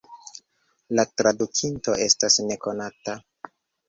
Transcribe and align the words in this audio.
La 0.99 1.03
tradukinto 1.19 1.95
estas 2.05 2.39
nekonata. 2.47 3.15